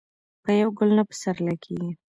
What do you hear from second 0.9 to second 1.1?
نه